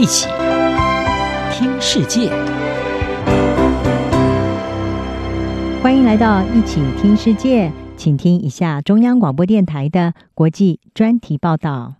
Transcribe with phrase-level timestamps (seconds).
[0.00, 0.26] 一起
[1.52, 2.30] 听世界，
[5.82, 11.96] 欢迎来到一起听世界，请听一下中央广播电台的国际专题报道。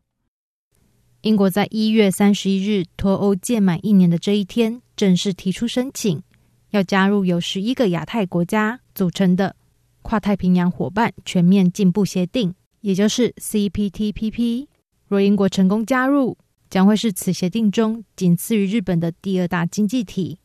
[1.20, 6.22] 英国在一月三十一日脱欧届满一年的这一天，正式提出申请，
[6.70, 9.54] 要加入由十一个亚太国家组成的
[10.00, 14.68] 跨太平洋伙伴全面进步协定，也就是 CPTPP。
[15.06, 16.38] 若英国成功加入，
[16.70, 20.38] 将会是此协定中仅次于日本的第二大经济体。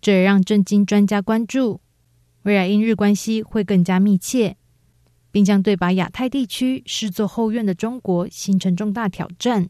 [0.00, 1.80] 这也让政经专家关注，
[2.42, 4.56] 未来英日关系会更加密切，
[5.30, 9.68] 并将对把亚太地区视作后院的中国形成重大挑战。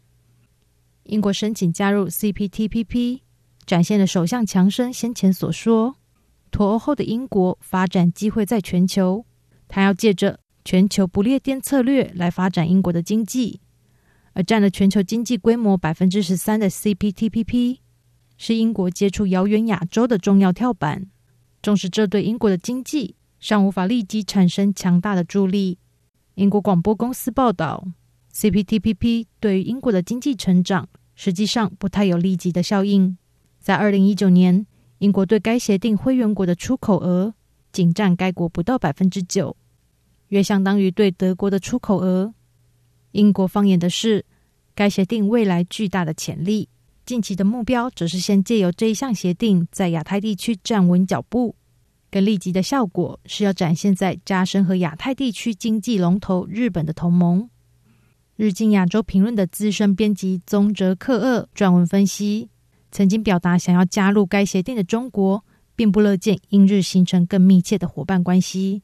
[1.05, 3.21] 英国申请加入 CPTPP，
[3.65, 5.97] 展现了首相强生先前所说，
[6.51, 9.25] 脱欧后的英国发展机会在全球，
[9.69, 13.61] 他要借着全球不列颠策略来发展英国的经济。
[14.37, 17.79] 而占了全球经济规模百分之十三的 CPTPP，
[18.37, 21.07] 是英国接触遥远亚洲的重要跳板。
[21.63, 25.79] 纵使这对英国的经济尚无法立即产生强大的助力，
[26.35, 27.89] 英国广播公司报道
[28.35, 33.17] ，CPTPP 对于英国的经济成长实际上不太有立即的效应。
[33.59, 34.67] 在二零一九年，
[34.99, 37.33] 英国对该协定会员国的出口额
[37.73, 39.57] 仅占该国不到百分之九，
[40.29, 42.35] 约相当于对德国的出口额。
[43.13, 44.27] 英国放眼的是
[44.77, 46.69] 该协定未来巨大的潜力，
[47.07, 51.57] 近期的目标则是先借由这一项协定在亚太地区站稳脚步。
[52.11, 57.49] 更立即的效果是要展现在加深和亚太地区经济龙头日本的同盟。
[58.37, 62.51] 日经亚洲评论的资深编辑宗哲克二撰文分析，
[62.93, 65.43] 曾经表达想要加入该协定的中国，
[65.75, 68.83] 并不乐见英日形成更密切的伙伴关系。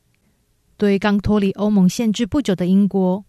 [0.79, 3.23] 对于刚脱离欧盟限制不久的英国。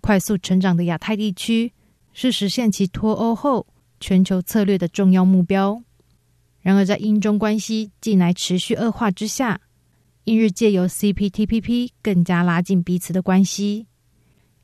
[0.00, 1.72] 快速成长的亚太地区
[2.14, 3.66] 是实现其脱欧后
[4.00, 5.82] 全球策略的重要目标。
[6.60, 9.60] 然而，在英中关系近来持续恶化之下，
[10.24, 13.86] 英日借由 CPTPP 更加拉近彼此的关系，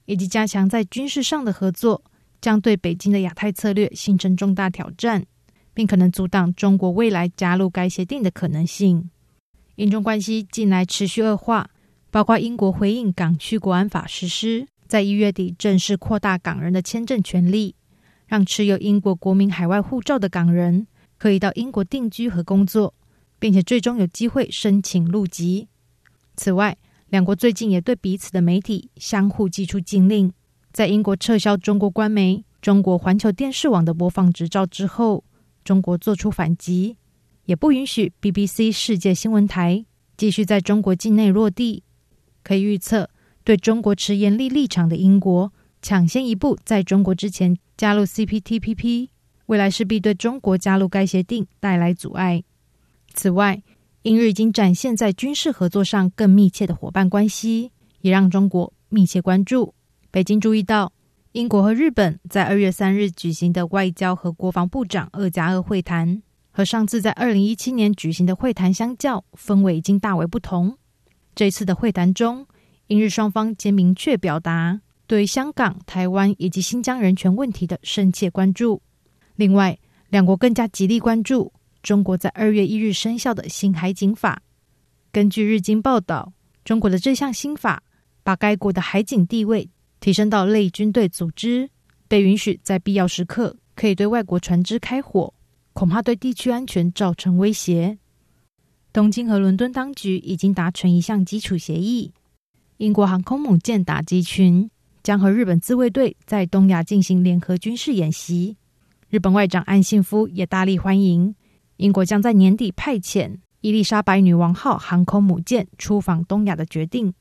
[0.07, 2.03] 以及加强在军事上的合作，
[2.41, 5.27] 将对北京的亚太策略形成重大挑战，
[5.75, 9.11] 并可能阻挡中国未来加入该协定的可能性。
[9.75, 11.69] 英中关系近来持续恶化，
[12.11, 14.67] 包括英国回应港区国安法实施。
[14.91, 17.77] 在一月底正式扩大港人的签证权利，
[18.27, 22.93] 让持有英国国民海外护照的港人可以到英国定居和工作，
[23.39, 25.69] 并且最终有机会申请入籍。
[26.35, 26.77] 此外，
[27.09, 30.33] 两国最近也对彼此的媒体相互寄出禁令。
[30.73, 35.23] 在英国撤销中国官媒中国环球电视网的播放执照之后，
[35.63, 36.97] 中国做出反击，
[37.45, 39.87] 也不允许 BBC 世界新闻台
[40.17, 41.85] 继续在中国境内落地。
[42.43, 43.09] 可以预测。
[43.45, 45.53] 对中国持严厉立场的英国，
[45.83, 49.09] 抢先一步在中国之前加入 CPTPP，
[49.47, 52.45] 未来势必对中国加入该协定带来阻碍。
[53.15, 53.63] 此外，
[54.03, 59.75] 英日已经展现在军事合作上更密切的伙伴关系，也让中国密切关注。
[60.11, 60.93] 北京注意到，
[61.33, 70.77] 英国和日本在二月三日举行的外交和国防部长二加二会谈，和上次在二零一七年举行的会谈相较，氛围已经大为不同。
[71.35, 72.47] 这次的会谈中，
[72.91, 78.83] 英日双方皆明确表达对香港、台湾以及新疆人权问题的深切关注。
[79.37, 79.79] 另外，
[80.09, 81.53] 两国更加极力关注
[81.85, 84.43] 中国在二月一日生效的新海警法。
[85.13, 86.33] 根据日经报道，
[86.65, 87.81] 中国的这项新法
[88.25, 91.71] 把该国的海警地位提升到类军队组织，
[92.09, 95.33] 被允许在必要时刻可以对外国船只开火，
[95.75, 97.99] 恐怕对地区安全造成威胁。
[98.93, 102.13] 东京和伦敦当局已经达成一项基础协议。
[102.81, 104.71] 英国航空母舰打击群
[105.03, 108.57] 将和日本自卫队在东亚进行联合军事演习。
[109.11, 111.35] 日本外长岸信夫也大力欢迎
[111.77, 117.13] 英国将在年底派遣伊丽莎白女王号航空母舰出访东亚的决定。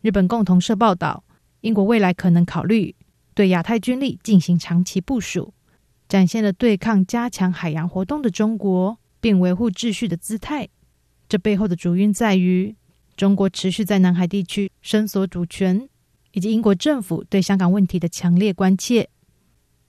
[0.00, 1.22] 日本共同社报道，
[1.60, 2.92] 英国未来可能考虑
[3.32, 5.54] 对亚太军力进行长期部署，
[6.08, 10.68] 展现了对抗加强海洋活动的中国并维护秩序的姿态。
[11.28, 12.74] 这背后的主因在于。
[13.16, 15.88] 中国持续在南海地区伸索主权，
[16.32, 19.08] 以及英国政府对香港问题的强烈关切。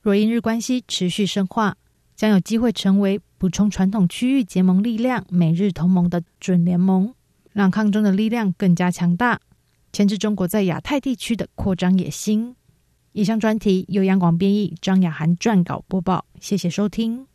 [0.01, 1.75] 若英日关系持续深化，
[2.15, 7.13] 将有机会成为补充传统区域结盟力量美日同盟的准联盟，
[7.51, 9.41] 让抗中的力量更加强大，
[9.91, 12.55] 牵制中国在亚太地区的扩张野心。
[13.11, 16.25] 以上专题由杨广编译，张雅涵撰稿播报。
[16.39, 17.27] 谢谢收听。